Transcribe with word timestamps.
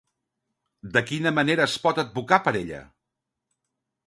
De 0.95 1.03
quina 1.11 1.33
manera 1.39 1.67
es 1.67 1.77
pot 1.85 2.01
advocar 2.05 2.41
per 2.49 2.57
ella? 2.63 2.81